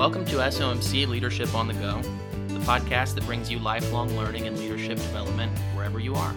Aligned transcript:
Welcome 0.00 0.24
to 0.24 0.36
SOMC 0.36 1.06
Leadership 1.06 1.54
on 1.54 1.68
the 1.68 1.74
Go, 1.74 2.00
the 2.48 2.60
podcast 2.60 3.16
that 3.16 3.26
brings 3.26 3.50
you 3.50 3.58
lifelong 3.58 4.16
learning 4.16 4.46
and 4.46 4.56
leadership 4.56 4.96
development 4.96 5.52
wherever 5.74 6.00
you 6.00 6.14
are. 6.14 6.34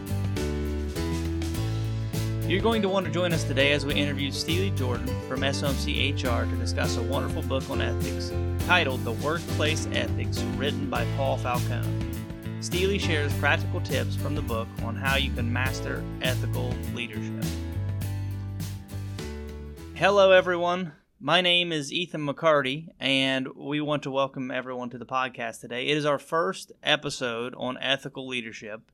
You're 2.46 2.62
going 2.62 2.82
to 2.82 2.90
want 2.90 3.06
to 3.06 3.12
join 3.14 3.32
us 3.32 3.46
today 3.46 3.72
as 3.72 3.86
we 3.86 3.94
interview 3.94 4.32
Steelee 4.32 4.76
Jordan 4.76 5.08
from 5.30 5.40
SOMC 5.40 6.14
HR 6.14 6.44
to 6.44 6.58
discuss 6.58 6.98
a 6.98 7.04
wonderful 7.04 7.42
book 7.44 7.70
on 7.70 7.82
ethics 7.82 8.34
titled 8.68 9.06
The 9.06 9.14
Workplace 9.14 9.88
Ethics, 9.94 10.42
written 10.58 10.90
by 10.90 11.06
Paul 11.16 11.38
Falcone. 11.38 12.06
Steelee 12.60 13.00
shares 13.00 13.34
practical 13.36 13.80
tips 13.80 14.18
from 14.18 14.36
the 14.36 14.42
book 14.42 14.68
on 14.82 14.98
how 14.98 15.16
you 15.16 15.32
can 15.32 15.54
master 15.54 16.04
ethical 16.22 16.74
leadership. 16.94 17.46
Hello, 19.94 20.32
everyone. 20.32 20.92
My 21.26 21.40
name 21.40 21.72
is 21.72 21.94
Ethan 21.94 22.28
McCarty, 22.28 22.90
and 23.00 23.48
we 23.56 23.80
want 23.80 24.04
to 24.04 24.12
welcome 24.12 24.52
everyone 24.52 24.90
to 24.90 24.98
the 24.98 25.06
podcast 25.06 25.62
today. 25.62 25.88
It 25.88 25.96
is 25.96 26.04
our 26.04 26.20
first 26.20 26.74
episode 26.84 27.56
on 27.56 27.78
ethical 27.80 28.28
leadership, 28.28 28.92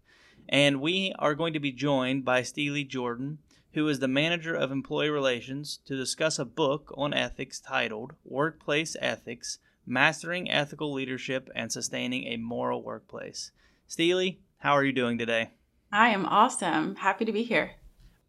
and 0.48 0.80
we 0.80 1.12
are 1.18 1.34
going 1.34 1.54
to 1.54 1.60
be 1.60 1.72
joined 1.72 2.26
by 2.26 2.44
Steelee 2.44 2.88
Jordan, 2.88 3.40
who 3.74 3.88
is 3.88 3.98
the 3.98 4.08
manager 4.08 4.54
of 4.54 4.72
employee 4.72 5.10
relations, 5.10 5.80
to 5.86 5.98
discuss 5.98 6.38
a 6.38 6.46
book 6.46 6.94
on 6.96 7.16
ethics 7.16 7.60
titled 7.60 8.14
Workplace 8.24 8.96
Ethics 9.02 9.58
Mastering 9.88 10.52
Ethical 10.52 10.94
Leadership 10.94 11.50
and 11.56 11.72
Sustaining 11.72 12.26
a 12.26 12.38
Moral 12.38 12.84
Workplace. 12.84 13.52
Steelee, 13.90 14.38
how 14.60 14.74
are 14.74 14.84
you 14.84 14.94
doing 14.94 15.18
today? 15.18 15.50
I 15.92 16.10
am 16.10 16.28
awesome. 16.28 16.98
Happy 16.98 17.26
to 17.26 17.32
be 17.32 17.42
here 17.42 17.72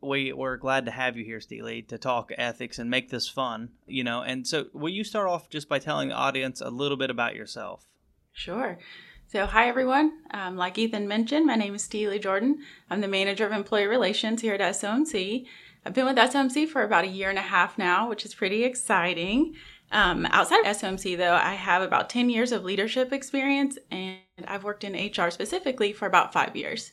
we 0.03 0.33
we're 0.33 0.57
glad 0.57 0.87
to 0.87 0.93
have 0.93 1.17
you 1.17 1.25
here, 1.25 1.39
Steelee, 1.39 1.87
to 1.89 1.99
talk 1.99 2.33
ethics 2.37 2.79
and 2.79 2.91
make 2.91 3.11
this 3.11 3.29
fun. 3.29 3.71
You 3.87 4.05
know, 4.05 4.23
and 4.23 4.47
so 4.47 4.67
will 4.73 4.89
you 4.89 5.05
start 5.05 5.29
off 5.29 5.51
just 5.51 5.69
by 5.69 5.79
telling 5.79 6.09
the 6.09 6.15
audience 6.15 6.61
a 6.61 6.71
little 6.71 6.97
bit 6.97 7.11
about 7.11 7.35
yourself? 7.35 7.87
Sure. 8.33 8.79
So, 9.29 9.47
hi 9.47 9.69
everyone. 9.69 10.13
Um, 10.33 10.57
like 10.57 10.77
Ethan 10.77 11.07
mentioned, 11.07 11.47
my 11.47 11.55
name 11.55 11.75
is 11.75 11.87
Steelee 11.87 12.21
Jordan. 12.21 12.59
I'm 12.91 13.01
the 13.01 13.09
manager 13.09 13.47
of 13.47 13.53
employee 13.53 13.87
relations 13.87 14.43
here 14.43 14.55
at 14.55 14.61
SOMC. 14.61 15.47
I've 15.85 15.95
been 15.95 16.05
with 16.05 16.17
SOMC 16.17 16.69
for 16.69 16.83
about 16.83 17.05
a 17.05 17.09
year 17.09 17.31
and 17.31 17.39
a 17.39 17.43
half 17.43 17.79
now, 17.79 18.09
which 18.09 18.25
is 18.25 18.35
pretty 18.35 18.65
exciting. 18.65 19.55
Um, 19.93 20.27
outside 20.27 20.61
of 20.61 20.77
SOMC, 20.77 21.17
though, 21.17 21.35
I 21.35 21.55
have 21.55 21.83
about 21.83 22.11
10 22.11 22.29
years 22.31 22.53
of 22.53 22.65
leadership 22.65 23.13
experience 23.13 23.79
and 23.91 24.19
I've 24.47 24.65
worked 24.65 24.85
in 24.85 24.95
HR 24.95 25.31
specifically 25.31 25.93
for 25.93 26.07
about 26.07 26.33
five 26.33 26.55
years. 26.55 26.93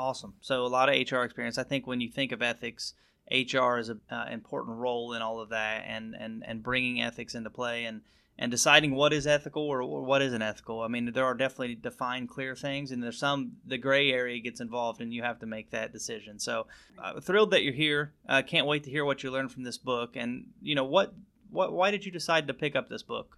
Awesome. 0.00 0.32
So 0.40 0.64
a 0.64 0.66
lot 0.66 0.88
of 0.88 0.94
HR 0.94 1.24
experience. 1.24 1.58
I 1.58 1.62
think 1.62 1.86
when 1.86 2.00
you 2.00 2.08
think 2.08 2.32
of 2.32 2.40
ethics, 2.40 2.94
HR 3.30 3.76
is 3.76 3.90
an 3.90 4.00
uh, 4.10 4.28
important 4.30 4.78
role 4.78 5.12
in 5.12 5.20
all 5.20 5.40
of 5.40 5.50
that, 5.50 5.84
and 5.86 6.14
and 6.14 6.42
and 6.46 6.62
bringing 6.62 7.02
ethics 7.02 7.34
into 7.34 7.50
play 7.50 7.84
and 7.84 8.00
and 8.38 8.50
deciding 8.50 8.94
what 8.94 9.12
is 9.12 9.26
ethical 9.26 9.62
or, 9.62 9.82
or 9.82 10.02
what 10.02 10.22
isn't 10.22 10.40
ethical. 10.40 10.80
I 10.80 10.88
mean, 10.88 11.12
there 11.12 11.26
are 11.26 11.34
definitely 11.34 11.74
defined, 11.74 12.30
clear 12.30 12.56
things, 12.56 12.92
and 12.92 13.02
there's 13.02 13.18
some 13.18 13.58
the 13.66 13.76
gray 13.76 14.10
area 14.10 14.40
gets 14.40 14.58
involved, 14.58 15.02
and 15.02 15.12
you 15.12 15.22
have 15.22 15.38
to 15.40 15.46
make 15.46 15.70
that 15.70 15.92
decision. 15.92 16.38
So, 16.38 16.66
uh, 16.98 17.20
thrilled 17.20 17.50
that 17.50 17.62
you're 17.62 17.74
here. 17.74 18.14
Uh, 18.26 18.40
can't 18.40 18.66
wait 18.66 18.84
to 18.84 18.90
hear 18.90 19.04
what 19.04 19.22
you 19.22 19.30
learned 19.30 19.52
from 19.52 19.64
this 19.64 19.76
book, 19.76 20.16
and 20.16 20.46
you 20.62 20.74
know 20.74 20.84
what 20.84 21.12
what 21.50 21.74
why 21.74 21.90
did 21.90 22.06
you 22.06 22.10
decide 22.10 22.46
to 22.46 22.54
pick 22.54 22.74
up 22.74 22.88
this 22.88 23.02
book? 23.02 23.36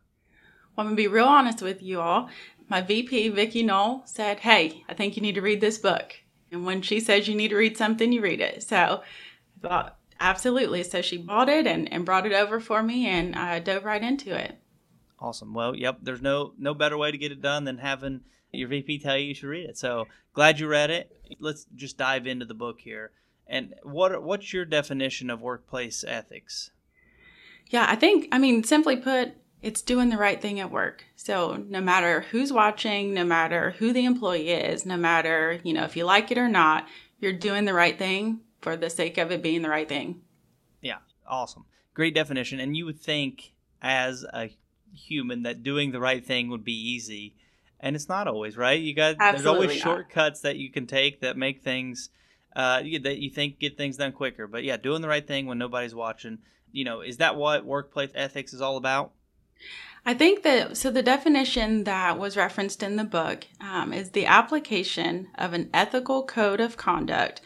Well, 0.77 0.87
I'm 0.87 0.87
gonna 0.87 0.97
be 0.97 1.09
real 1.09 1.27
honest 1.27 1.61
with 1.61 1.83
you 1.83 2.01
all. 2.01 2.31
My 2.69 2.83
VP, 2.83 3.31
Vicky 3.31 3.65
Knoll, 3.65 4.03
said, 4.05 4.39
"Hey, 4.39 4.85
I 4.89 4.95
think 4.95 5.17
you 5.17 5.23
need 5.23 5.35
to 5.35 5.43
read 5.43 5.61
this 5.61 5.79
book." 5.79 6.23
And 6.53 6.67
when 6.67 6.83
she 6.83 7.01
says 7.01 7.27
you 7.27 7.35
need 7.35 7.49
to 7.49 7.57
read 7.57 7.77
something, 7.77 8.13
you 8.13 8.21
read 8.21 8.41
it. 8.41 8.63
So 8.63 9.03
I 9.65 9.69
thought, 9.69 9.99
absolutely. 10.21 10.83
So 10.83 11.03
she 11.03 11.17
bought 11.17 11.49
it 11.49 11.67
and, 11.67 11.91
and 11.93 12.05
brought 12.05 12.27
it 12.27 12.33
over 12.33 12.61
for 12.61 12.83
me, 12.83 13.09
and 13.09 13.35
I 13.35 13.59
dove 13.59 13.85
right 13.85 14.03
into 14.03 14.35
it. 14.39 14.59
Awesome. 15.19 15.55
Well, 15.55 15.75
yep. 15.75 15.99
There's 16.03 16.21
no 16.21 16.53
no 16.59 16.75
better 16.75 16.99
way 16.99 17.11
to 17.11 17.19
get 17.19 17.33
it 17.33 17.41
done 17.41 17.65
than 17.65 17.79
having 17.79 18.21
your 18.53 18.69
VP 18.69 18.99
tell 18.99 19.17
you 19.17 19.29
you 19.29 19.35
should 19.35 19.49
read 19.49 19.69
it. 19.69 19.79
So 19.79 20.07
glad 20.35 20.61
you 20.61 20.69
read 20.69 20.91
it. 20.91 21.17
Let's 21.41 21.67
just 21.75 21.97
dive 21.97 22.27
into 22.27 22.45
the 22.45 22.55
book 22.55 22.81
here. 22.81 23.13
And 23.47 23.75
what 23.83 24.23
what's 24.23 24.53
your 24.53 24.65
definition 24.65 25.31
of 25.31 25.41
workplace 25.41 26.05
ethics? 26.07 26.71
Yeah, 27.71 27.87
I 27.89 27.97
think 27.97 28.29
I 28.33 28.39
mean 28.39 28.65
simply 28.65 28.97
put, 28.97 29.35
it's 29.63 29.81
doing 29.81 30.09
the 30.11 30.19
right 30.19 30.43
thing 30.43 30.59
at 30.59 30.71
work. 30.71 31.05
So 31.17 31.65
no 31.69 31.81
matter 31.81 32.23
who's 32.33 32.53
watching, 32.53 33.15
no 33.15 33.25
matter 33.25 33.71
who 33.79 33.93
the 33.93 34.05
employee 34.05 34.51
is, 34.51 34.85
no 34.85 34.97
matter, 34.97 35.61
you 35.63 35.73
know, 35.73 35.85
if 35.85 35.97
you 35.97 36.05
like 36.05 36.31
it 36.31 36.39
or 36.39 36.49
not, 36.49 36.89
you're 37.21 37.33
doing 37.33 37.65
the 37.65 37.73
right 37.73 37.97
thing 37.97 38.41
for 38.61 38.77
the 38.77 38.91
sake 38.91 39.19
of 39.19 39.31
it 39.31 39.43
being 39.43 39.63
the 39.63 39.69
right 39.69 39.89
thing. 39.89 40.21
Yeah, 40.81 40.99
awesome. 41.27 41.65
Great 41.95 42.15
definition. 42.15 42.59
And 42.59 42.77
you 42.77 42.85
would 42.87 42.99
think 42.99 43.53
as 43.81 44.25
a 44.35 44.51
human 44.93 45.45
that 45.45 45.63
doing 45.63 45.93
the 45.93 46.01
right 46.01 46.25
thing 46.25 46.51
would 46.51 46.65
be 46.65 46.73
easy. 46.73 47.37
And 47.79 47.95
it's 47.95 48.09
not 48.09 48.27
always, 48.27 48.57
right? 48.57 48.81
You 48.81 48.95
got 48.95 49.17
Absolutely 49.21 49.33
there's 49.33 49.47
always 49.47 49.85
not. 49.85 49.95
shortcuts 49.97 50.41
that 50.41 50.57
you 50.57 50.71
can 50.71 50.87
take 50.87 51.21
that 51.21 51.37
make 51.37 51.63
things 51.63 52.11
uh, 52.55 52.83
that 53.03 53.19
you 53.19 53.31
think 53.31 53.59
get 53.59 53.77
things 53.77 53.97
done 53.97 54.13
quicker. 54.13 54.47
But 54.47 54.65
yeah, 54.65 54.77
doing 54.77 55.03
the 55.03 55.09
right 55.09 55.27
thing 55.27 55.47
when 55.47 55.59
nobody's 55.59 55.95
watching, 55.95 56.39
you 56.71 56.85
know, 56.85 57.01
is 57.01 57.19
that 57.19 57.37
what 57.37 57.65
workplace 57.65 58.11
ethics 58.15 58.53
is 58.53 58.61
all 58.61 58.77
about? 58.77 59.13
I 60.05 60.15
think 60.15 60.43
that 60.43 60.77
so 60.77 60.91
the 60.91 61.03
definition 61.03 61.85
that 61.85 62.19
was 62.19 62.37
referenced 62.37 62.83
in 62.83 62.97
the 62.97 63.05
book 63.05 63.45
um, 63.61 63.93
is 63.93 64.11
the 64.11 64.27
application 64.27 65.29
of 65.37 65.53
an 65.53 65.71
ethical 65.73 66.25
code 66.25 66.61
of 66.61 66.77
conduct 66.77 67.41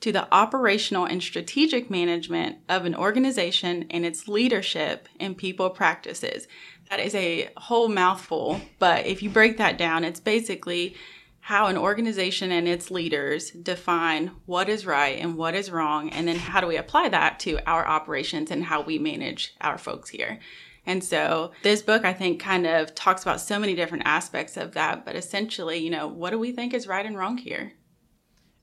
to 0.00 0.12
the 0.12 0.32
operational 0.34 1.06
and 1.06 1.22
strategic 1.22 1.88
management 1.88 2.58
of 2.68 2.84
an 2.84 2.94
organization 2.94 3.86
and 3.90 4.04
its 4.04 4.28
leadership 4.28 5.08
and 5.18 5.38
people 5.38 5.70
practices. 5.70 6.46
That 6.90 7.00
is 7.00 7.14
a 7.14 7.48
whole 7.56 7.88
mouthful, 7.88 8.60
but 8.78 9.06
if 9.06 9.22
you 9.22 9.30
break 9.30 9.56
that 9.56 9.78
down, 9.78 10.04
it's 10.04 10.20
basically 10.20 10.96
how 11.40 11.68
an 11.68 11.78
organization 11.78 12.52
and 12.52 12.68
its 12.68 12.90
leaders 12.90 13.50
define 13.50 14.30
what 14.44 14.68
is 14.68 14.84
right 14.84 15.18
and 15.18 15.36
what 15.36 15.54
is 15.54 15.70
wrong, 15.70 16.10
and 16.10 16.28
then 16.28 16.36
how 16.36 16.60
do 16.60 16.66
we 16.66 16.76
apply 16.76 17.08
that 17.08 17.40
to 17.40 17.58
our 17.66 17.86
operations 17.86 18.50
and 18.50 18.64
how 18.64 18.82
we 18.82 18.98
manage 18.98 19.54
our 19.62 19.78
folks 19.78 20.10
here. 20.10 20.38
And 20.86 21.02
so 21.02 21.52
this 21.62 21.82
book, 21.82 22.04
I 22.04 22.12
think, 22.12 22.40
kind 22.40 22.66
of 22.66 22.94
talks 22.94 23.22
about 23.22 23.40
so 23.40 23.58
many 23.58 23.74
different 23.74 24.04
aspects 24.06 24.56
of 24.56 24.72
that. 24.72 25.04
But 25.04 25.16
essentially, 25.16 25.78
you 25.78 25.90
know, 25.90 26.06
what 26.06 26.30
do 26.30 26.38
we 26.38 26.52
think 26.52 26.74
is 26.74 26.86
right 26.86 27.04
and 27.06 27.16
wrong 27.16 27.38
here? 27.38 27.72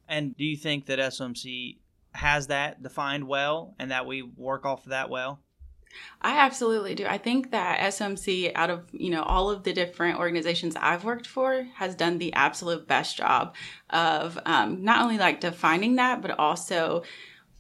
And 0.08 0.36
do 0.36 0.44
you 0.44 0.58
think 0.58 0.86
that 0.88 1.00
SMC 1.00 1.78
has 2.14 2.48
that 2.48 2.84
defined 2.84 3.28
well 3.28 3.76
and 3.80 3.92
that 3.92 4.06
we 4.06 4.22
work 4.22 4.66
off 4.66 4.84
of 4.86 4.90
that 4.90 5.09
well? 5.09 5.40
I 6.22 6.38
absolutely 6.38 6.96
do. 6.96 7.06
I 7.06 7.18
think 7.18 7.52
that 7.52 7.80
SMC 7.80 8.52
out 8.56 8.70
of 8.70 8.86
you 8.92 9.09
know 9.09 9.24
all 9.24 9.50
of 9.50 9.64
the 9.64 9.74
different 9.74 10.20
organizations 10.20 10.76
I've 10.80 11.03
worked 11.03 11.28
for, 11.28 11.68
has 11.76 11.96
done 11.96 12.18
the 12.18 12.34
absolute 12.34 12.88
best 12.88 13.18
job 13.18 13.56
of 13.90 14.40
um, 14.46 14.84
not 14.84 15.02
only 15.02 15.18
like 15.18 15.42
defining 15.42 15.96
that, 15.96 16.22
but 16.22 16.32
also 16.32 17.03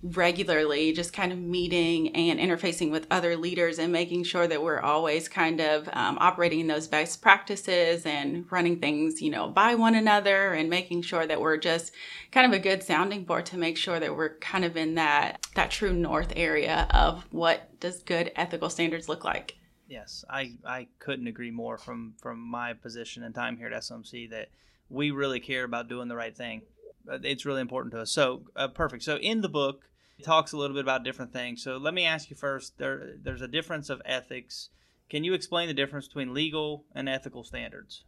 regularly 0.03 0.91
just 0.93 1.13
kind 1.13 1.31
of 1.31 1.37
meeting 1.37 2.15
and 2.15 2.39
interfacing 2.39 2.89
with 2.89 3.05
other 3.11 3.35
leaders 3.35 3.77
and 3.77 3.91
making 3.91 4.23
sure 4.23 4.47
that 4.47 4.61
we're 4.61 4.79
always 4.79 5.29
kind 5.29 5.59
of 5.59 5.87
um, 5.93 6.17
operating 6.19 6.67
those 6.67 6.87
best 6.87 7.21
practices 7.21 8.05
and 8.05 8.45
running 8.51 8.79
things 8.79 9.21
you 9.21 9.29
know 9.29 9.47
by 9.47 9.75
one 9.75 9.93
another 9.93 10.53
and 10.53 10.69
making 10.69 11.01
sure 11.01 11.27
that 11.27 11.39
we're 11.39 11.57
just 11.57 11.91
kind 12.31 12.51
of 12.51 12.59
a 12.59 12.61
good 12.61 12.81
sounding 12.81 13.23
board 13.23 13.45
to 13.45 13.57
make 13.57 13.77
sure 13.77 13.99
that 13.99 14.15
we're 14.15 14.37
kind 14.39 14.65
of 14.65 14.75
in 14.75 14.95
that 14.95 15.45
that 15.53 15.69
true 15.69 15.93
north 15.93 16.33
area 16.35 16.87
of 16.91 17.23
what 17.31 17.79
does 17.79 18.01
good 18.03 18.31
ethical 18.35 18.69
standards 18.69 19.07
look 19.07 19.23
like. 19.23 19.55
Yes 19.87 20.25
i 20.29 20.53
i 20.65 20.87
couldn't 20.99 21.27
agree 21.27 21.51
more 21.51 21.77
from 21.77 22.15
from 22.19 22.39
my 22.39 22.73
position 22.73 23.23
and 23.23 23.35
time 23.35 23.57
here 23.57 23.67
at 23.67 23.73
smc 23.83 24.29
that 24.31 24.49
we 24.91 25.11
really 25.11 25.39
care 25.39 25.63
about 25.63 25.87
doing 25.87 26.09
the 26.09 26.15
right 26.15 26.35
thing. 26.35 26.63
It's 27.07 27.45
really 27.45 27.61
important 27.61 27.93
to 27.93 28.01
us. 28.01 28.11
So 28.11 28.43
uh, 28.55 28.67
perfect. 28.67 29.03
So 29.03 29.15
in 29.15 29.41
the 29.41 29.49
book 29.49 29.85
talks 30.21 30.53
a 30.53 30.57
little 30.57 30.75
bit 30.75 30.83
about 30.83 31.03
different 31.03 31.33
things. 31.33 31.63
So 31.63 31.77
let 31.77 31.93
me 31.93 32.05
ask 32.05 32.29
you 32.29 32.35
first 32.35 32.77
there, 32.77 33.13
there's 33.21 33.41
a 33.41 33.47
difference 33.47 33.89
of 33.89 34.01
ethics. 34.05 34.69
Can 35.09 35.23
you 35.23 35.33
explain 35.33 35.67
the 35.67 35.73
difference 35.73 36.07
between 36.07 36.33
legal 36.33 36.85
and 36.95 37.09
ethical 37.09 37.43
standards? 37.43 38.03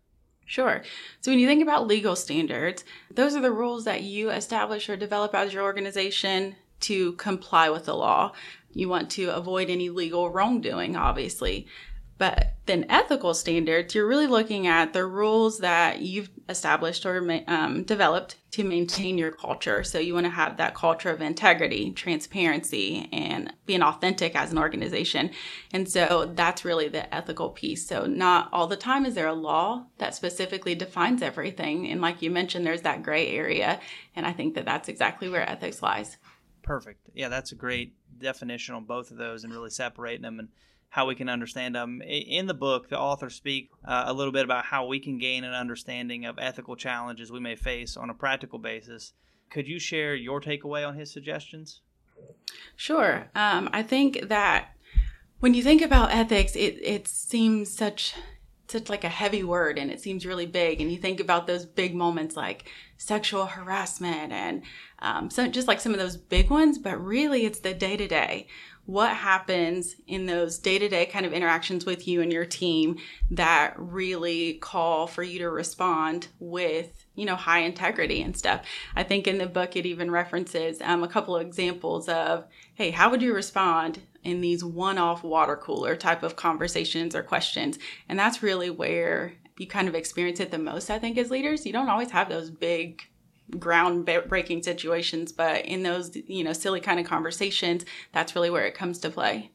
Sure. 0.46 0.84
So 1.22 1.32
when 1.32 1.40
you 1.40 1.48
think 1.48 1.62
about 1.62 1.88
legal 1.88 2.16
standards, 2.16 2.84
those 3.12 3.36
are 3.36 3.42
the 3.42 3.52
rules 3.52 3.86
that 3.86 4.04
you 4.04 4.30
establish 4.30 4.90
or 4.90 4.98
develop 4.98 5.34
as 5.34 5.54
your 5.54 5.64
organization 5.64 6.56
to 6.82 7.14
comply 7.14 7.70
with 7.70 7.86
the 7.86 7.96
law. 7.96 8.34
You 8.72 8.90
want 8.90 9.10
to 9.12 9.30
avoid 9.30 9.70
any 9.70 9.90
legal 9.90 10.30
wrongdoing, 10.30 10.96
obviously. 10.96 11.68
But 12.18 12.54
then 12.68 12.86
ethical 12.90 13.34
standards, 13.34 13.96
you're 13.96 14.08
really 14.08 14.28
looking 14.28 14.68
at 14.68 14.94
the 14.94 15.06
rules 15.06 15.58
that 15.60 16.02
you've 16.02 16.30
established 16.48 17.06
or 17.06 17.44
um, 17.48 17.84
developed 17.84 18.38
to 18.52 18.64
maintain 18.64 19.18
your 19.18 19.32
culture. 19.32 19.84
So 19.84 19.98
you 19.98 20.14
want 20.14 20.28
to 20.28 20.30
have 20.30 20.58
that 20.58 20.76
culture 20.76 21.10
of 21.10 21.22
integrity, 21.22 21.92
transparency, 21.92 23.10
and 23.12 23.52
being 23.66 23.82
authentic 23.82 24.36
as 24.36 24.52
an 24.52 24.60
organization. 24.60 25.32
And 25.74 25.90
so 25.90 26.32
that's 26.36 26.64
really 26.64 26.88
the 26.88 27.14
ethical 27.14 27.50
piece. 27.50 27.88
So 27.88 28.06
not 28.06 28.48
all 28.54 28.68
the 28.68 28.78
time 28.78 29.06
is 29.06 29.16
there 29.16 29.28
a 29.28 29.34
law 29.34 29.88
that 29.98 30.14
specifically 30.14 30.76
defines 30.76 31.24
everything. 31.24 31.90
And 31.90 32.00
like 32.00 32.22
you 32.22 32.30
mentioned, 32.30 32.66
there's 32.66 32.84
that 32.84 33.04
gray 33.04 33.30
area. 33.30 33.80
And 34.16 34.26
I 34.26 34.34
think 34.34 34.54
that 34.54 34.66
that's 34.66 34.88
exactly 34.88 35.30
where 35.30 35.50
ethics 35.50 35.82
lies. 35.82 36.18
Perfect. 36.62 37.10
Yeah, 37.14 37.30
that's 37.30 37.52
a 37.52 37.56
great 37.56 37.96
definition 38.20 38.76
on 38.76 38.86
both 38.86 39.12
of 39.12 39.18
those 39.18 39.44
and 39.44 39.52
really 39.52 39.72
separating 39.72 40.22
them 40.22 40.40
and 40.40 40.50
how 40.94 41.08
we 41.08 41.16
can 41.16 41.28
understand 41.28 41.74
them. 41.74 42.04
In 42.04 42.46
the 42.46 42.54
book, 42.54 42.88
the 42.88 43.00
author 43.00 43.32
speak 43.32 43.72
uh, 43.84 44.04
a 44.06 44.14
little 44.14 44.32
bit 44.32 44.46
about 44.46 44.66
how 44.66 44.86
we 44.86 45.00
can 45.00 45.18
gain 45.18 45.44
an 45.44 45.56
understanding 45.56 46.24
of 46.26 46.38
ethical 46.38 46.76
challenges 46.76 47.32
we 47.32 47.40
may 47.40 47.56
face 47.56 47.98
on 47.98 48.12
a 48.12 48.14
practical 48.14 48.60
basis. 48.60 49.14
Could 49.50 49.68
you 49.68 49.80
share 49.80 50.14
your 50.14 50.40
takeaway 50.40 50.88
on 50.88 50.94
his 50.96 51.12
suggestions? 51.12 51.82
Sure. 52.76 53.28
Um, 53.34 53.72
I 53.74 53.82
think 53.82 54.30
that 54.30 54.70
when 55.40 55.56
you 55.56 55.64
think 55.64 55.82
about 55.82 56.14
ethics, 56.14 56.56
it, 56.56 56.78
it 56.84 57.08
seems 57.08 57.76
such 57.76 58.14
such 58.68 58.90
like 58.90 59.04
a 59.04 59.10
heavy 59.10 59.44
word 59.44 59.78
and 59.78 59.92
it 59.92 60.00
seems 60.00 60.26
really 60.26 60.46
big 60.46 60.80
and 60.80 60.92
you 60.92 60.98
think 60.98 61.20
about 61.20 61.46
those 61.46 61.66
big 61.66 61.94
moments 61.94 62.36
like 62.36 62.72
sexual 62.98 63.46
harassment 63.46 64.32
and 64.32 64.64
um, 65.00 65.30
so 65.30 65.48
just 65.48 65.68
like 65.68 65.82
some 65.82 65.94
of 65.94 66.00
those 66.00 66.18
big 66.18 66.50
ones 66.50 66.80
but 66.80 66.98
really 66.98 67.46
it's 67.46 67.60
the 67.60 67.74
day-to-day 67.74 68.48
what 68.86 69.16
happens 69.16 69.96
in 70.08 70.26
those 70.26 70.60
day-to-day 70.60 71.06
kind 71.06 71.26
of 71.26 71.32
interactions 71.32 71.86
with 71.86 72.08
you 72.08 72.22
and 72.22 72.34
your 72.34 72.46
team 72.46 72.98
that 73.32 73.74
really 73.78 74.56
call 74.56 75.08
for 75.08 75.24
you 75.24 75.40
to 75.40 75.50
respond 75.50 76.28
with 76.40 77.06
you 77.16 77.26
know 77.26 77.36
high 77.36 77.60
integrity 77.60 78.22
and 78.22 78.36
stuff? 78.36 78.66
I 78.96 79.04
think 79.04 79.28
in 79.28 79.38
the 79.38 79.48
book 79.48 79.76
it 79.76 79.86
even 79.86 80.12
references 80.12 80.82
um, 80.82 81.04
a 81.04 81.08
couple 81.08 81.36
of 81.36 81.42
examples 81.42 82.10
of 82.10 82.46
hey 82.76 82.92
how 82.92 83.10
would 83.10 83.22
you 83.22 83.34
respond 83.34 84.02
in 84.24 84.42
these 84.42 84.64
one-off 84.64 85.24
water 85.24 85.56
cooler 85.56 85.96
type 85.96 86.24
of 86.24 86.36
conversations 86.36 87.16
or 87.16 87.24
questions? 87.24 87.80
And 88.10 88.20
that's 88.20 88.44
really 88.44 88.70
where 88.70 89.34
you 89.58 89.68
kind 89.68 89.88
of 89.88 89.96
experience 89.96 90.40
it 90.40 90.50
the 90.50 90.58
most 90.58 90.90
i 90.90 91.00
think 91.00 91.18
as 91.18 91.30
leaders. 91.30 91.66
You 91.66 91.74
don't 91.74 91.90
always 91.90 92.12
have 92.12 92.28
those 92.28 92.50
big 92.50 93.02
ground 93.60 94.10
breaking 94.28 94.64
situations 94.64 95.32
but 95.32 95.66
in 95.66 95.84
those 95.84 96.16
you 96.28 96.44
know 96.44 96.54
silly 96.54 96.80
kind 96.80 97.00
of 97.00 97.06
conversations 97.06 97.86
that's 98.12 98.36
really 98.36 98.50
where 98.50 98.66
it 98.66 98.74
comes 98.74 99.00
to 99.00 99.10
play. 99.10 99.52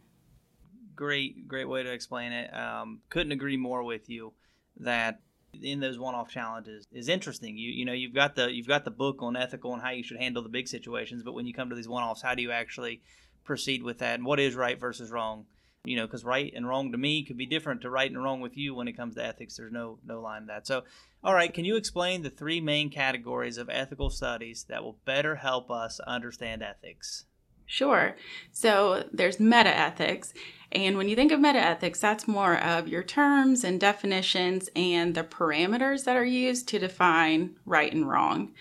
Great 0.94 1.48
great 1.48 1.68
way 1.68 1.82
to 1.82 1.92
explain 1.92 2.32
it. 2.32 2.52
Um, 2.54 3.00
couldn't 3.08 3.32
agree 3.32 3.56
more 3.56 3.82
with 3.82 4.08
you 4.08 4.32
that 4.80 5.20
in 5.62 5.80
those 5.80 5.98
one-off 5.98 6.28
challenges 6.28 6.84
is 6.92 7.08
interesting. 7.08 7.56
You 7.56 7.70
you 7.70 7.84
know 7.84 7.92
you've 7.92 8.14
got 8.14 8.36
the 8.36 8.52
you've 8.52 8.68
got 8.68 8.84
the 8.84 8.90
book 8.90 9.22
on 9.22 9.36
ethical 9.36 9.72
and 9.72 9.82
how 9.82 9.90
you 9.90 10.02
should 10.02 10.18
handle 10.18 10.42
the 10.42 10.48
big 10.48 10.68
situations 10.68 11.22
but 11.22 11.32
when 11.32 11.46
you 11.46 11.54
come 11.54 11.70
to 11.70 11.76
these 11.76 11.88
one-offs 11.88 12.22
how 12.22 12.34
do 12.34 12.42
you 12.42 12.50
actually 12.50 13.02
proceed 13.44 13.82
with 13.82 13.98
that? 13.98 14.14
And 14.16 14.26
what 14.26 14.38
is 14.38 14.54
right 14.54 14.78
versus 14.78 15.10
wrong 15.10 15.46
you 15.84 15.96
know 15.96 16.06
because 16.06 16.24
right 16.24 16.52
and 16.54 16.68
wrong 16.68 16.92
to 16.92 16.98
me 16.98 17.24
could 17.24 17.36
be 17.36 17.46
different 17.46 17.80
to 17.80 17.90
right 17.90 18.10
and 18.10 18.22
wrong 18.22 18.40
with 18.40 18.56
you 18.56 18.74
when 18.74 18.88
it 18.88 18.96
comes 18.96 19.14
to 19.14 19.24
ethics 19.24 19.56
there's 19.56 19.72
no 19.72 19.98
no 20.04 20.20
line 20.20 20.42
to 20.42 20.46
that 20.48 20.66
so 20.66 20.82
all 21.22 21.34
right 21.34 21.54
can 21.54 21.64
you 21.64 21.76
explain 21.76 22.22
the 22.22 22.30
three 22.30 22.60
main 22.60 22.90
categories 22.90 23.58
of 23.58 23.70
ethical 23.70 24.10
studies 24.10 24.66
that 24.68 24.82
will 24.82 24.98
better 25.04 25.36
help 25.36 25.70
us 25.70 26.00
understand 26.00 26.62
ethics 26.62 27.26
Sure. 27.70 28.16
So 28.50 29.04
there's 29.12 29.38
meta 29.38 29.68
ethics. 29.68 30.32
And 30.72 30.96
when 30.96 31.08
you 31.08 31.14
think 31.14 31.30
of 31.30 31.38
meta 31.38 31.58
ethics, 31.58 32.00
that's 32.00 32.26
more 32.26 32.56
of 32.56 32.88
your 32.88 33.02
terms 33.02 33.62
and 33.62 33.78
definitions 33.78 34.70
and 34.74 35.14
the 35.14 35.22
parameters 35.22 36.04
that 36.04 36.16
are 36.16 36.24
used 36.24 36.66
to 36.68 36.78
define 36.78 37.56
right 37.66 37.92
and 37.92 38.08
wrong. 38.08 38.54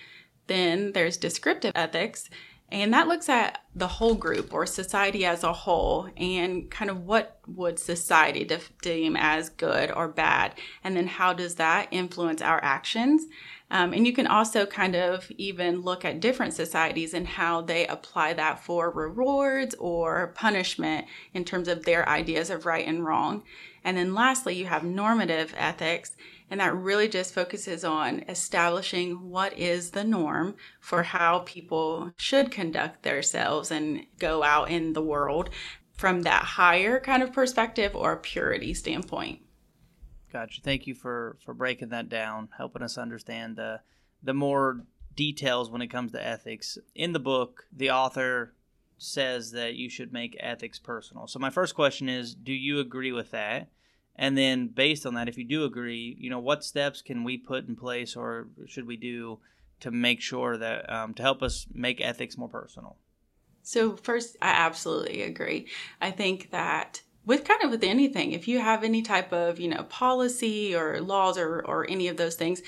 Then 0.48 0.92
there's 0.92 1.16
descriptive 1.16 1.72
ethics, 1.74 2.30
and 2.70 2.94
that 2.94 3.08
looks 3.08 3.30
at 3.30 3.60
the 3.76 3.88
whole 3.88 4.16
group 4.16 4.54
or 4.54 4.66
society 4.66 5.26
as 5.26 5.44
a 5.44 5.54
whole 5.54 6.10
and 6.18 6.70
kind 6.70 6.92
of 6.92 7.06
what 7.06 7.40
would 7.48 7.80
society 7.80 8.50
deem 8.82 9.16
as 9.16 9.50
good 9.50 9.90
or 9.92 10.10
bad. 10.10 10.54
And 10.84 10.96
then 10.98 11.08
how 11.08 11.32
does 11.32 11.56
that 11.56 11.88
influence 11.92 12.42
our 12.42 12.62
actions? 12.62 13.26
Um, 13.72 13.94
and 13.94 14.06
you 14.06 14.14
can 14.14 14.28
also 14.28 14.66
kind 14.66 14.96
of 14.96 15.30
even 15.38 15.82
look 15.82 16.04
at 16.04 16.20
different 16.20 16.54
societies 16.54 17.14
and 17.14 17.28
how 17.28 17.62
they 17.62 17.88
apply 17.88 18.34
that 18.34 18.60
for 18.60 18.90
rewards 18.90 19.76
or 19.76 20.34
punishment 20.36 21.06
in 21.34 21.46
terms 21.46 21.68
of 21.68 21.84
their 21.84 22.08
ideas 22.08 22.50
of 22.50 22.66
right 22.66 22.86
and 22.86 23.06
wrong. 23.06 23.44
And 23.84 23.96
then 23.96 24.14
lastly, 24.14 24.56
you 24.56 24.66
have 24.66 24.84
normative 24.84 25.54
ethics 25.58 26.18
and 26.50 26.60
that 26.60 26.76
really 26.76 27.08
just 27.08 27.34
focuses 27.34 27.84
on 27.84 28.24
establishing 28.30 29.30
what 29.30 29.58
is 29.58 29.92
the 29.92 30.04
norm 30.04 30.56
for 30.80 31.04
how 31.04 31.40
people 31.40 32.12
should 32.18 32.52
conduct 32.52 33.04
themselves 33.04 33.72
and 33.72 34.06
go 34.20 34.44
out 34.44 34.70
in 34.70 34.94
the 34.94 35.02
world 35.02 35.50
from 35.94 36.22
that 36.22 36.44
higher 36.44 37.00
kind 37.00 37.24
of 37.24 37.34
perspective 37.34 37.96
or 37.96 38.16
purity 38.18 38.74
standpoint. 38.74 39.42
Gotcha. 40.32 40.62
Thank 40.62 40.88
you 40.88 40.94
for 40.94 41.38
for 41.44 41.54
breaking 41.54 41.90
that 41.90 42.10
down, 42.10 42.50
helping 42.58 42.84
us 42.84 42.98
understand 42.98 43.56
the 43.56 43.82
the 44.22 44.34
more 44.34 44.86
details 45.16 45.70
when 45.70 45.82
it 45.82 45.88
comes 45.88 46.12
to 46.12 46.26
ethics. 46.26 46.78
In 46.94 47.14
the 47.14 47.20
book, 47.20 47.66
the 47.72 47.92
author 47.92 48.54
says 48.98 49.52
that 49.52 49.76
you 49.76 49.90
should 49.90 50.12
make 50.12 50.36
ethics 50.40 50.80
personal. 50.80 51.28
So 51.28 51.40
my 51.40 51.50
first 51.50 51.76
question 51.76 52.10
is, 52.10 52.34
do 52.34 52.54
you 52.54 52.80
agree 52.80 53.12
with 53.12 53.32
that? 53.32 53.70
And 54.18 54.38
then 54.38 54.68
based 54.68 55.06
on 55.06 55.14
that, 55.14 55.30
if 55.30 55.38
you 55.38 55.44
do 55.44 55.64
agree, 55.64 56.16
you 56.20 56.30
know, 56.30 56.40
what 56.40 56.64
steps 56.64 57.02
can 57.02 57.24
we 57.24 57.38
put 57.38 57.68
in 57.68 57.76
place 57.76 58.16
or 58.16 58.48
should 58.68 58.88
we 58.88 58.98
do 58.98 59.40
to 59.80 59.92
make 59.92 60.22
sure 60.22 60.58
that 60.58 60.92
um, 60.92 61.14
to 61.16 61.22
help 61.22 61.44
us 61.44 61.68
make 61.72 62.02
ethics 62.02 62.38
more 62.38 62.50
personal? 62.50 62.98
So 63.62 63.96
first, 63.96 64.38
I 64.42 64.50
absolutely 64.50 65.22
agree. 65.22 65.68
I 66.02 66.10
think 66.10 66.52
that 66.52 67.02
with 67.26 67.44
kind 67.44 67.62
of 67.62 67.70
with 67.70 67.84
anything, 67.84 68.32
if 68.32 68.48
you 68.48 68.60
have 68.60 68.84
any 68.84 69.02
type 69.02 69.34
of 69.34 69.60
you 69.60 69.68
know 69.68 69.84
policy 69.84 70.74
or 70.74 71.02
laws 71.02 71.38
or 71.38 71.62
or 71.66 71.86
any 71.90 72.08
of 72.08 72.18
those 72.18 72.36
things, 72.36 72.62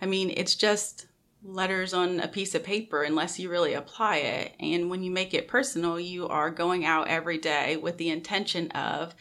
I 0.00 0.06
mean, 0.06 0.32
it's 0.34 0.54
just 0.54 1.06
letters 1.44 1.92
on 1.92 2.20
a 2.20 2.26
piece 2.26 2.54
of 2.54 2.64
paper 2.64 3.02
unless 3.02 3.38
you 3.38 3.50
really 3.50 3.74
apply 3.74 4.16
it. 4.16 4.54
And 4.58 4.90
when 4.90 5.02
you 5.02 5.10
make 5.10 5.34
it 5.34 5.46
personal, 5.46 6.00
you 6.00 6.26
are 6.26 6.50
going 6.50 6.84
out 6.84 7.08
every 7.08 7.38
day 7.38 7.76
with 7.76 7.98
the 7.98 8.08
intention 8.08 8.70
of 8.72 9.14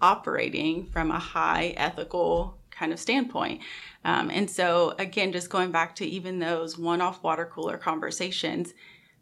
operating 0.00 0.86
from 0.86 1.10
a 1.10 1.18
high 1.18 1.74
ethical 1.76 2.58
kind 2.70 2.92
of 2.92 3.00
standpoint. 3.00 3.60
Um, 4.04 4.30
and 4.30 4.48
so, 4.48 4.94
again, 4.98 5.32
just 5.32 5.50
going 5.50 5.72
back 5.72 5.96
to 5.96 6.06
even 6.06 6.38
those 6.38 6.78
one 6.78 7.00
off 7.00 7.22
water 7.22 7.46
cooler 7.46 7.76
conversations, 7.76 8.72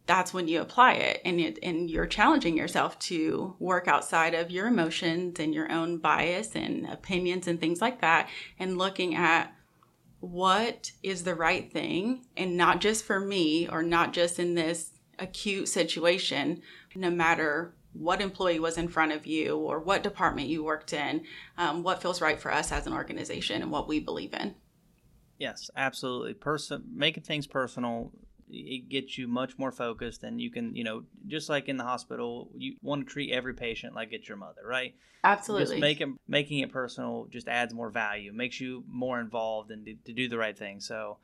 that's 0.07 0.33
when 0.33 0.47
you 0.47 0.61
apply 0.61 0.93
it 0.95 1.21
and, 1.25 1.41
it 1.41 1.59
and 1.63 1.91
you're 1.91 2.07
challenging 2.07 2.57
yourself 2.57 2.99
to 3.01 3.55
work 3.59 3.89
outside 3.89 4.35
of 4.35 4.51
your 4.51 4.69
emotions 4.69 5.41
and 5.41 5.53
your 5.53 5.71
own 5.71 5.99
bias 5.99 6.55
and 6.55 6.87
opinions 6.87 7.49
and 7.49 7.61
things 7.61 7.81
like 7.81 8.01
that 8.01 8.29
and 8.59 8.79
looking 8.79 9.15
at 9.15 9.53
what 10.21 10.93
is 11.03 11.25
the 11.25 11.35
right 11.35 11.73
thing 11.73 12.25
and 12.37 12.57
not 12.57 12.81
just 12.81 13.05
for 13.05 13.21
me 13.21 13.69
or 13.69 13.83
not 13.83 14.13
just 14.13 14.39
in 14.39 14.55
this 14.55 14.93
acute 15.19 15.69
situation 15.69 16.63
no 16.95 17.11
matter 17.11 17.75
what 17.99 18.21
employee 18.21 18.61
was 18.61 18.79
in 18.79 18.89
front 18.89 19.13
of 19.13 19.27
you 19.27 19.57
or 19.57 19.81
what 19.81 20.03
department 20.03 20.49
you 20.49 20.65
worked 20.65 20.93
in, 20.93 21.25
um, 21.59 21.83
what 21.83 22.03
feels 22.03 22.21
right 22.21 22.41
for 22.41 22.53
us 22.53 22.73
as 22.73 22.87
an 22.87 22.93
organization 22.93 23.63
and 23.63 23.71
what 23.71 23.89
we 23.89 24.01
believe 24.01 24.35
in. 24.35 24.55
Yes, 25.39 25.71
absolutely. 25.77 26.35
Person 26.35 26.85
making 26.95 27.25
things 27.25 27.47
personal 27.47 28.13
it 28.49 28.89
gets 28.89 29.19
you 29.19 29.27
much 29.27 29.59
more 29.59 29.73
focused 29.73 30.23
and 30.23 30.41
you 30.41 30.51
can 30.51 30.75
you 30.77 30.85
know 30.85 31.03
just 31.27 31.49
like 31.49 31.69
in 31.69 31.77
the 31.77 31.85
hospital 31.85 32.49
you 32.57 32.77
want 32.83 33.07
to 33.07 33.13
treat 33.13 33.33
every 33.33 33.55
patient 33.55 33.95
like 33.95 34.13
it's 34.13 34.29
your 34.29 34.39
mother 34.39 34.63
right 34.65 34.95
absolutely 35.25 35.67
just 35.67 35.81
make 35.81 36.01
it, 36.01 36.09
making 36.29 36.61
it 36.61 36.71
personal 36.71 37.27
just 37.31 37.49
adds 37.49 37.75
more 37.75 37.91
value 37.91 38.33
makes 38.33 38.61
you 38.61 38.85
more 38.89 39.21
involved 39.21 39.71
and 39.71 39.85
to, 39.87 39.95
to 40.05 40.13
do 40.13 40.29
the 40.29 40.39
right 40.39 40.57
thing 40.57 40.81
so 40.81 41.17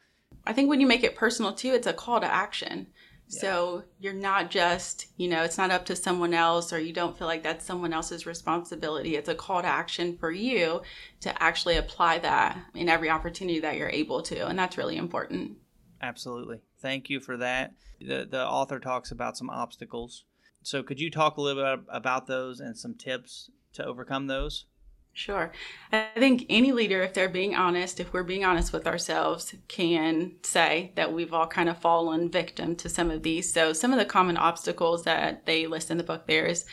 i 0.46 0.52
think 0.52 0.68
when 0.68 0.80
you 0.80 0.86
make 0.86 1.04
it 1.04 1.14
personal 1.14 1.52
too 1.52 1.72
it's 1.72 1.86
a 1.86 1.92
call 1.92 2.20
to 2.20 2.26
action 2.26 2.88
so 3.32 3.84
you're 3.98 4.12
not 4.12 4.50
just, 4.50 5.06
you 5.16 5.26
know, 5.26 5.42
it's 5.42 5.56
not 5.56 5.70
up 5.70 5.86
to 5.86 5.96
someone 5.96 6.34
else 6.34 6.72
or 6.72 6.78
you 6.78 6.92
don't 6.92 7.16
feel 7.16 7.26
like 7.26 7.42
that's 7.42 7.64
someone 7.64 7.94
else's 7.94 8.26
responsibility. 8.26 9.16
It's 9.16 9.28
a 9.28 9.34
call 9.34 9.62
to 9.62 9.68
action 9.68 10.18
for 10.18 10.30
you 10.30 10.82
to 11.20 11.42
actually 11.42 11.76
apply 11.76 12.18
that 12.18 12.58
in 12.74 12.90
every 12.90 13.08
opportunity 13.08 13.58
that 13.60 13.76
you're 13.76 13.88
able 13.88 14.20
to. 14.22 14.46
And 14.46 14.58
that's 14.58 14.76
really 14.76 14.98
important. 14.98 15.56
Absolutely. 16.02 16.60
Thank 16.80 17.08
you 17.08 17.20
for 17.20 17.38
that. 17.38 17.72
The, 18.00 18.26
the 18.30 18.46
author 18.46 18.78
talks 18.78 19.10
about 19.10 19.38
some 19.38 19.48
obstacles. 19.48 20.24
So 20.62 20.82
could 20.82 21.00
you 21.00 21.10
talk 21.10 21.38
a 21.38 21.40
little 21.40 21.62
bit 21.62 21.84
about 21.88 22.26
those 22.26 22.60
and 22.60 22.76
some 22.76 22.94
tips 22.94 23.50
to 23.72 23.84
overcome 23.84 24.26
those? 24.26 24.66
Sure. 25.14 25.52
I 25.92 26.08
think 26.14 26.46
any 26.48 26.72
leader, 26.72 27.02
if 27.02 27.12
they're 27.12 27.28
being 27.28 27.54
honest, 27.54 28.00
if 28.00 28.12
we're 28.12 28.22
being 28.22 28.44
honest 28.44 28.72
with 28.72 28.86
ourselves, 28.86 29.54
can 29.68 30.32
say 30.42 30.92
that 30.94 31.12
we've 31.12 31.34
all 31.34 31.46
kind 31.46 31.68
of 31.68 31.78
fallen 31.78 32.30
victim 32.30 32.76
to 32.76 32.88
some 32.88 33.10
of 33.10 33.22
these. 33.22 33.52
So, 33.52 33.74
some 33.74 33.92
of 33.92 33.98
the 33.98 34.06
common 34.06 34.38
obstacles 34.38 35.04
that 35.04 35.44
they 35.44 35.66
list 35.66 35.90
in 35.90 35.98
the 35.98 36.02
book 36.02 36.26
there 36.26 36.46
is 36.46 36.64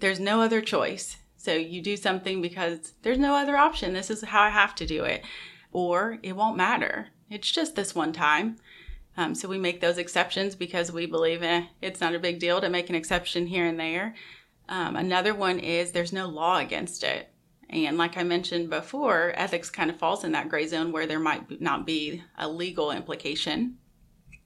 there's 0.00 0.18
no 0.18 0.40
other 0.40 0.62
choice. 0.62 1.18
So, 1.36 1.52
you 1.52 1.82
do 1.82 1.98
something 1.98 2.40
because 2.40 2.94
there's 3.02 3.18
no 3.18 3.34
other 3.34 3.58
option. 3.58 3.92
This 3.92 4.10
is 4.10 4.22
how 4.22 4.40
I 4.40 4.50
have 4.50 4.74
to 4.76 4.86
do 4.86 5.04
it. 5.04 5.22
Or 5.70 6.18
it 6.22 6.34
won't 6.34 6.56
matter. 6.56 7.08
It's 7.28 7.50
just 7.50 7.76
this 7.76 7.94
one 7.94 8.14
time. 8.14 8.56
Um, 9.18 9.34
so, 9.34 9.48
we 9.48 9.58
make 9.58 9.82
those 9.82 9.98
exceptions 9.98 10.54
because 10.54 10.90
we 10.90 11.04
believe 11.04 11.42
eh, 11.42 11.64
it's 11.82 12.00
not 12.00 12.14
a 12.14 12.18
big 12.18 12.38
deal 12.38 12.58
to 12.62 12.70
make 12.70 12.88
an 12.88 12.96
exception 12.96 13.46
here 13.46 13.66
and 13.66 13.78
there. 13.78 14.14
Um, 14.70 14.96
another 14.96 15.34
one 15.34 15.58
is 15.58 15.92
there's 15.92 16.12
no 16.12 16.26
law 16.26 16.56
against 16.56 17.04
it. 17.04 17.28
And 17.72 17.96
like 17.96 18.16
I 18.18 18.22
mentioned 18.22 18.68
before, 18.70 19.32
ethics 19.34 19.70
kind 19.70 19.90
of 19.90 19.96
falls 19.96 20.24
in 20.24 20.32
that 20.32 20.48
gray 20.48 20.66
zone 20.66 20.92
where 20.92 21.06
there 21.06 21.18
might 21.18 21.60
not 21.60 21.86
be 21.86 22.22
a 22.36 22.48
legal 22.48 22.90
implication, 22.90 23.78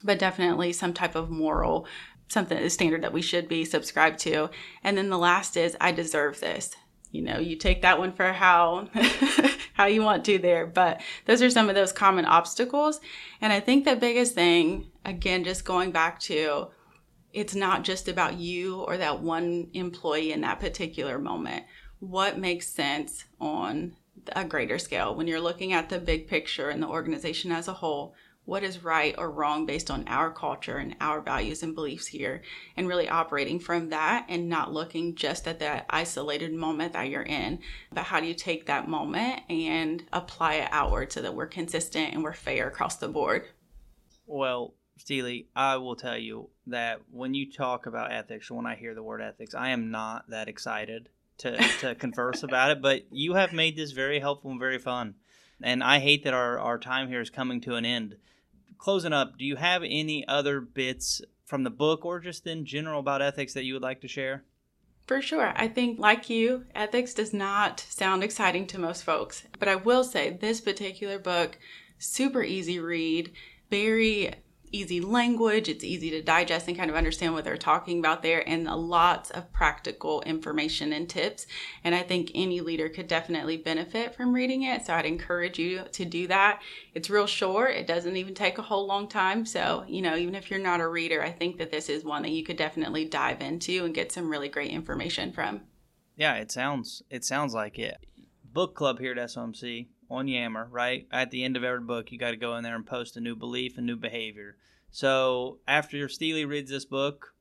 but 0.03 0.19
definitely 0.19 0.71
some 0.71 0.93
type 0.93 1.15
of 1.15 1.29
moral, 1.29 1.87
something 2.29 2.57
a 2.57 2.69
standard 2.69 3.03
that 3.03 3.13
we 3.13 3.21
should 3.21 3.49
be 3.49 3.65
subscribed 3.65 4.19
to. 4.19 4.49
And 4.83 4.97
then 4.97 5.09
the 5.09 5.17
last 5.17 5.57
is 5.57 5.75
I 5.81 5.91
deserve 5.91 6.39
this. 6.39 6.75
you 7.11 7.21
know, 7.21 7.39
you 7.39 7.55
take 7.55 7.81
that 7.81 7.99
one 7.99 8.13
for 8.13 8.31
how 8.31 8.89
how 9.73 9.85
you 9.85 10.01
want 10.01 10.25
to 10.25 10.37
there. 10.37 10.65
But 10.65 11.01
those 11.25 11.41
are 11.41 11.49
some 11.49 11.69
of 11.69 11.75
those 11.75 11.91
common 11.91 12.25
obstacles. 12.25 12.99
And 13.41 13.53
I 13.53 13.59
think 13.59 13.85
the 13.85 13.95
biggest 13.95 14.33
thing, 14.33 14.89
again, 15.05 15.43
just 15.43 15.65
going 15.65 15.91
back 15.91 16.19
to 16.21 16.67
it's 17.33 17.53
not 17.53 17.83
just 17.83 18.07
about 18.07 18.39
you 18.39 18.81
or 18.81 18.97
that 18.97 19.21
one 19.21 19.67
employee 19.73 20.31
in 20.31 20.41
that 20.41 20.59
particular 20.59 21.19
moment. 21.19 21.65
What 21.99 22.37
makes 22.37 22.67
sense 22.67 23.25
on 23.39 23.95
a 24.33 24.45
greater 24.45 24.77
scale 24.79 25.15
when 25.15 25.27
you're 25.27 25.41
looking 25.41 25.73
at 25.73 25.89
the 25.89 25.99
big 25.99 26.27
picture 26.27 26.69
and 26.69 26.81
the 26.81 26.87
organization 26.87 27.51
as 27.51 27.67
a 27.67 27.73
whole? 27.73 28.15
what 28.47 28.63
is 28.63 28.81
right 28.81 29.13
or 29.17 29.29
wrong 29.29 29.65
based 29.65 29.91
on 29.91 30.07
our 30.07 30.31
culture 30.31 30.77
and 30.77 30.95
our 31.01 31.19
values 31.19 31.63
and 31.63 31.75
beliefs 31.75 32.07
here, 32.07 32.41
and 32.77 32.87
really 32.87 33.09
operating 33.09 33.59
from 33.59 33.89
that 33.89 34.25
and 34.29 34.47
not 34.47 34.71
looking 34.71 35.13
just 35.15 35.45
at 35.49 35.59
that 35.59 35.85
isolated 35.89 36.53
moment 36.53 36.93
that 36.93 37.09
you're 37.09 37.23
in, 37.23 37.59
but 37.91 38.05
how 38.05 38.21
do 38.21 38.25
you 38.25 38.33
take 38.33 38.65
that 38.65 38.87
moment 38.87 39.41
and 39.49 40.01
apply 40.13 40.53
it 40.55 40.69
outward 40.71 41.11
so 41.11 41.21
that 41.21 41.35
we're 41.35 41.45
consistent 41.45 42.13
and 42.13 42.23
we're 42.23 42.31
fair 42.31 42.69
across 42.69 42.95
the 42.95 43.09
board? 43.09 43.45
Well, 44.25 44.75
Steelee, 44.97 45.47
I 45.53 45.75
will 45.75 45.97
tell 45.97 46.17
you 46.17 46.49
that 46.67 47.01
when 47.11 47.33
you 47.33 47.51
talk 47.51 47.85
about 47.85 48.13
ethics, 48.13 48.49
when 48.49 48.65
I 48.65 48.75
hear 48.75 48.95
the 48.95 49.03
word 49.03 49.21
ethics, 49.21 49.55
I 49.55 49.69
am 49.71 49.91
not 49.91 50.29
that 50.29 50.47
excited 50.47 51.09
to, 51.39 51.57
to 51.79 51.95
converse 51.95 52.43
about 52.43 52.71
it, 52.71 52.81
but 52.81 53.03
you 53.11 53.33
have 53.33 53.53
made 53.53 53.75
this 53.75 53.91
very 53.91 54.19
helpful 54.19 54.51
and 54.51 54.59
very 54.59 54.79
fun. 54.79 55.15
And 55.61 55.83
I 55.83 55.99
hate 55.99 56.23
that 56.23 56.33
our, 56.33 56.59
our 56.59 56.77
time 56.77 57.07
here 57.07 57.21
is 57.21 57.29
coming 57.29 57.61
to 57.61 57.75
an 57.75 57.85
end 57.85 58.17
closing 58.77 59.13
up, 59.13 59.37
do 59.37 59.45
you 59.45 59.55
have 59.55 59.83
any 59.83 60.27
other 60.27 60.61
bits 60.61 61.21
from 61.45 61.63
the 61.63 61.69
book 61.69 62.05
or 62.05 62.19
just 62.19 62.47
in 62.47 62.65
general 62.65 62.99
about 62.99 63.21
ethics 63.21 63.53
that 63.53 63.63
you 63.63 63.73
would 63.73 63.81
like 63.81 64.01
to 64.01 64.07
share? 64.07 64.43
For 65.05 65.21
sure. 65.21 65.53
I 65.55 65.69
think, 65.69 65.99
like 65.99 66.29
you, 66.29 66.65
ethics 66.75 67.13
does 67.13 67.33
not 67.33 67.79
sound 67.79 68.23
exciting 68.23 68.67
to 68.67 68.79
most 68.79 69.03
folks. 69.03 69.43
But 69.57 69.69
I 69.69 69.75
will 69.75 70.03
say 70.03 70.31
this 70.31 70.59
particular 70.59 71.17
book, 71.17 71.57
super 71.97 72.43
easy 72.43 72.79
read, 72.79 73.31
very 73.69 74.33
easy 74.71 75.01
language. 75.01 75.69
It's 75.69 75.83
easy 75.83 76.09
to 76.11 76.21
digest 76.21 76.67
and 76.67 76.77
kind 76.77 76.89
of 76.89 76.95
understand 76.95 77.33
what 77.33 77.43
they're 77.43 77.57
talking 77.57 77.99
about 77.99 78.23
there, 78.23 78.47
and 78.47 78.65
lots 78.65 79.29
of 79.31 79.51
practical 79.51 80.21
information 80.21 80.93
and 80.93 81.09
tips. 81.09 81.47
And 81.83 81.95
I 81.95 82.03
think 82.03 82.31
any 82.33 82.61
leader 82.61 82.89
could 82.89 83.07
definitely 83.07 83.57
benefit 83.57 84.15
from 84.15 84.33
reading 84.33 84.63
it. 84.63 84.85
So 84.85 84.93
I'd 84.93 85.05
encourage 85.05 85.59
you 85.59 85.83
to 85.91 86.05
do 86.05 86.27
that. 86.27 86.61
It's 86.93 87.09
real 87.09 87.27
short, 87.27 87.71
it 87.71 87.87
doesn't 87.87 88.17
even 88.17 88.33
take 88.33 88.57
a 88.57 88.63
whole 88.63 88.87
long 88.87 89.07
time. 89.07 89.45
So, 89.45 89.85
you 89.87 90.01
know, 90.01 90.15
even 90.15 90.35
if 90.35 90.49
you're 90.49 90.59
not 90.59 90.81
a 90.81 90.87
reader, 90.87 91.23
I 91.23 91.31
think 91.31 91.57
that 91.57 91.71
this 91.71 91.89
is 91.89 92.03
one 92.03 92.23
that 92.23 92.31
you 92.31 92.43
could 92.43 92.57
definitely 92.57 93.05
dive 93.05 93.41
into 93.41 93.85
and 93.85 93.93
get 93.93 94.11
some 94.11 94.29
really 94.29 94.49
great 94.49 94.71
information 94.71 95.31
from. 95.31 95.61
Yeah, 96.15 96.35
it 96.35 96.51
sounds 96.51 97.03
it 97.09 97.23
sounds 97.23 97.53
like 97.53 97.77
it. 97.77 97.97
Book 98.43 98.75
club 98.75 98.99
here 98.99 99.11
at 99.11 99.17
SOMC 99.17 99.87
on 100.09 100.27
Yammer, 100.27 100.67
right? 100.71 101.07
At 101.11 101.31
the 101.31 101.43
end 101.43 101.57
of 101.57 101.63
every 101.63 101.81
book, 101.81 102.11
you 102.11 102.17
got 102.17 102.31
to 102.31 102.37
go 102.37 102.55
in 102.55 102.63
there 102.63 102.75
and 102.75 102.85
post 102.85 103.17
a 103.17 103.21
new 103.21 103.35
belief 103.35 103.77
and 103.77 103.85
new 103.85 103.95
behavior. 103.95 104.55
So 104.91 105.59
after 105.67 106.07
Steelee 106.07 106.47
reads 106.47 106.71
this 106.71 106.85
book, 106.85 107.33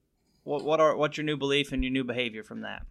what 0.44 0.64
what 0.64 0.80
are 0.80 0.96
what's 0.96 1.16
your 1.16 1.25
new 1.25 1.37
belief 1.37 1.73
and 1.73 1.82
your 1.82 1.92
new 1.92 2.04
behavior 2.04 2.42
from 2.42 2.61
that? 2.62 2.87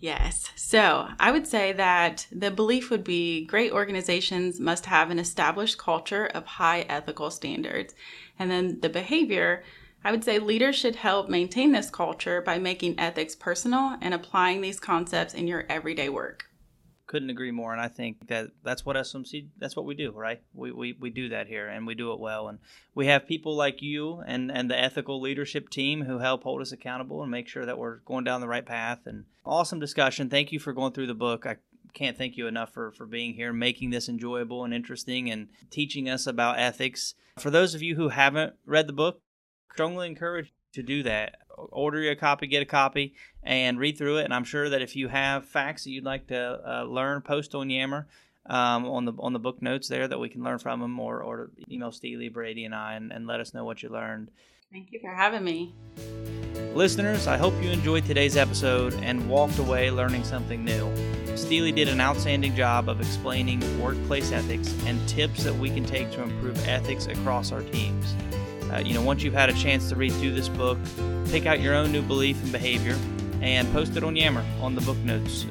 Yes. 0.00 0.50
So 0.54 1.08
I 1.18 1.32
would 1.32 1.46
say 1.48 1.72
that 1.72 2.28
the 2.30 2.52
belief 2.52 2.88
would 2.88 3.02
be 3.02 3.44
great 3.44 3.72
organizations 3.72 4.60
must 4.60 4.86
have 4.86 5.10
an 5.10 5.18
established 5.18 5.76
culture 5.76 6.26
of 6.26 6.46
high 6.46 6.82
ethical 6.82 7.30
standards. 7.30 7.94
And 8.38 8.48
then 8.48 8.78
the 8.80 8.88
behavior, 8.88 9.64
I 10.04 10.12
would 10.12 10.22
say 10.22 10.38
leaders 10.38 10.76
should 10.76 10.94
help 10.94 11.28
maintain 11.28 11.72
this 11.72 11.90
culture 11.90 12.40
by 12.40 12.58
making 12.58 13.00
ethics 13.00 13.34
personal 13.34 13.96
and 14.00 14.14
applying 14.14 14.60
these 14.60 14.78
concepts 14.78 15.34
in 15.34 15.48
your 15.48 15.64
everyday 15.68 16.08
work 16.08 16.48
couldn't 17.08 17.30
agree 17.30 17.50
more 17.50 17.72
and 17.72 17.80
i 17.80 17.88
think 17.88 18.28
that 18.28 18.50
that's 18.62 18.86
what 18.86 18.94
smc 18.94 19.46
that's 19.58 19.74
what 19.74 19.84
we 19.84 19.94
do 19.94 20.12
right? 20.12 20.42
We, 20.54 20.72
we, 20.72 20.92
we 20.98 21.10
do 21.10 21.30
that 21.30 21.46
here 21.46 21.68
and 21.68 21.86
we 21.86 21.94
do 21.94 22.12
it 22.12 22.20
well 22.20 22.48
and 22.48 22.58
we 22.94 23.06
have 23.06 23.26
people 23.26 23.56
like 23.56 23.82
you 23.82 24.20
and 24.26 24.50
and 24.50 24.70
the 24.70 24.78
ethical 24.78 25.20
leadership 25.20 25.70
team 25.70 26.04
who 26.04 26.18
help 26.18 26.42
hold 26.42 26.60
us 26.60 26.72
accountable 26.72 27.22
and 27.22 27.30
make 27.30 27.48
sure 27.48 27.64
that 27.64 27.78
we're 27.78 27.98
going 27.98 28.24
down 28.24 28.40
the 28.40 28.48
right 28.48 28.66
path 28.66 29.06
and 29.06 29.24
awesome 29.46 29.80
discussion. 29.80 30.28
Thank 30.28 30.52
you 30.52 30.58
for 30.58 30.72
going 30.72 30.92
through 30.92 31.06
the 31.06 31.14
book. 31.14 31.46
I 31.46 31.56
can't 31.94 32.18
thank 32.18 32.36
you 32.36 32.46
enough 32.46 32.72
for 32.72 32.92
for 32.92 33.06
being 33.06 33.34
here 33.34 33.52
making 33.52 33.90
this 33.90 34.08
enjoyable 34.08 34.64
and 34.64 34.74
interesting 34.74 35.30
and 35.30 35.48
teaching 35.70 36.08
us 36.08 36.26
about 36.26 36.58
ethics. 36.58 37.14
For 37.38 37.50
those 37.50 37.74
of 37.74 37.82
you 37.82 37.96
who 37.96 38.08
haven't 38.08 38.54
read 38.66 38.86
the 38.86 38.92
book 38.92 39.20
strongly 39.72 40.08
encourage 40.08 40.52
to 40.72 40.82
do 40.82 41.02
that 41.02 41.38
order 41.70 42.00
you 42.00 42.10
a 42.10 42.16
copy, 42.16 42.46
get 42.46 42.62
a 42.62 42.66
copy, 42.66 43.14
and 43.42 43.78
read 43.78 43.98
through 43.98 44.18
it. 44.18 44.24
And 44.24 44.34
I'm 44.34 44.44
sure 44.44 44.68
that 44.68 44.82
if 44.82 44.96
you 44.96 45.08
have 45.08 45.44
facts 45.44 45.84
that 45.84 45.90
you'd 45.90 46.04
like 46.04 46.28
to 46.28 46.60
uh, 46.64 46.84
learn, 46.84 47.22
post 47.22 47.54
on 47.54 47.70
Yammer 47.70 48.06
um, 48.46 48.86
on 48.86 49.04
the 49.04 49.12
on 49.18 49.32
the 49.32 49.38
book 49.38 49.60
notes 49.60 49.88
there 49.88 50.08
that 50.08 50.18
we 50.18 50.28
can 50.28 50.42
learn 50.42 50.58
from 50.58 50.80
them, 50.80 50.98
or 50.98 51.22
or 51.22 51.50
email 51.70 51.90
Steelee, 51.90 52.32
Brady, 52.32 52.64
and 52.64 52.74
I, 52.74 52.94
and, 52.94 53.12
and 53.12 53.26
let 53.26 53.40
us 53.40 53.54
know 53.54 53.64
what 53.64 53.82
you 53.82 53.88
learned. 53.88 54.30
Thank 54.72 54.92
you 54.92 55.00
for 55.00 55.12
having 55.12 55.44
me. 55.44 55.74
Listeners, 56.74 57.26
I 57.26 57.36
hope 57.36 57.54
you 57.62 57.70
enjoyed 57.70 58.04
today's 58.04 58.36
episode 58.36 58.94
and 59.02 59.28
walked 59.28 59.58
away 59.58 59.90
learning 59.90 60.24
something 60.24 60.64
new. 60.64 60.86
Steelee 61.34 61.74
did 61.74 61.88
an 61.88 62.00
outstanding 62.00 62.54
job 62.54 62.88
of 62.88 63.00
explaining 63.00 63.60
workplace 63.80 64.32
ethics 64.32 64.74
and 64.84 65.06
tips 65.08 65.44
that 65.44 65.54
we 65.54 65.70
can 65.70 65.84
take 65.84 66.10
to 66.12 66.22
improve 66.22 66.68
ethics 66.68 67.06
across 67.06 67.52
our 67.52 67.62
teams. 67.62 68.14
Uh, 68.72 68.78
you 68.78 68.94
know, 68.94 69.02
once 69.02 69.22
you've 69.22 69.34
had 69.34 69.48
a 69.48 69.54
chance 69.54 69.88
to 69.88 69.96
read 69.96 70.12
through 70.14 70.32
this 70.32 70.48
book, 70.48 70.78
pick 71.26 71.46
out 71.46 71.60
your 71.60 71.74
own 71.74 71.92
new 71.92 72.02
belief 72.02 72.42
and 72.42 72.52
behavior 72.52 72.96
and 73.40 73.70
post 73.72 73.96
it 73.96 74.04
on 74.04 74.16
Yammer 74.16 74.44
on 74.60 74.74
the 74.74 74.80
book 74.82 74.98
notes. 74.98 75.46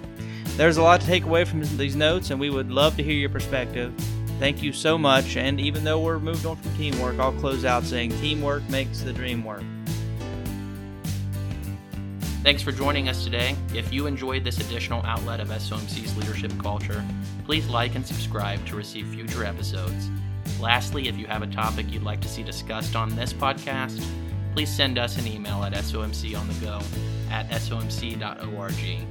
There's 0.55 0.77
a 0.77 0.81
lot 0.81 1.01
to 1.01 1.07
take 1.07 1.23
away 1.23 1.45
from 1.45 1.61
these 1.77 1.95
notes, 1.95 2.31
and 2.31 2.39
we 2.39 2.49
would 2.49 2.71
love 2.71 2.97
to 2.97 3.03
hear 3.03 3.13
your 3.13 3.29
perspective. 3.29 3.93
Thank 4.39 4.61
you 4.61 4.71
so 4.71 4.97
much. 4.97 5.37
And 5.37 5.59
even 5.59 5.83
though 5.83 5.99
we're 5.99 6.19
moved 6.19 6.45
on 6.45 6.55
from 6.57 6.75
teamwork, 6.77 7.19
I'll 7.19 7.33
close 7.33 7.65
out 7.65 7.83
saying 7.83 8.11
teamwork 8.19 8.67
makes 8.69 9.01
the 9.01 9.13
dream 9.13 9.43
work. 9.43 9.63
Thanks 12.43 12.61
for 12.61 12.71
joining 12.71 13.09
us 13.09 13.23
today. 13.23 13.55
If 13.73 13.91
you 13.91 14.07
enjoyed 14.07 14.43
this 14.43 14.59
additional 14.59 15.05
outlet 15.05 15.39
of 15.39 15.49
SOMC's 15.49 16.15
leadership 16.15 16.51
culture, 16.59 17.03
please 17.45 17.67
like 17.67 17.95
and 17.95 18.05
subscribe 18.05 18.65
to 18.67 18.75
receive 18.75 19.07
future 19.07 19.43
episodes. 19.43 20.09
Lastly, 20.59 21.07
if 21.07 21.17
you 21.17 21.27
have 21.27 21.43
a 21.43 21.47
topic 21.47 21.91
you'd 21.91 22.03
like 22.03 22.21
to 22.21 22.27
see 22.27 22.43
discussed 22.43 22.95
on 22.95 23.15
this 23.15 23.33
podcast, 23.33 24.03
please 24.53 24.69
send 24.69 24.97
us 24.97 25.17
an 25.17 25.27
email 25.27 25.63
at 25.63 25.73
somconthego 25.73 26.83
at 27.29 27.49
somc.org. 27.49 29.07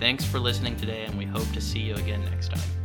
Thanks 0.00 0.24
for 0.24 0.40
listening 0.40 0.76
today, 0.76 1.04
and 1.04 1.16
we 1.16 1.26
hope 1.26 1.50
to 1.52 1.60
see 1.60 1.80
you 1.80 1.94
again 1.94 2.24
next 2.24 2.50
time. 2.50 2.79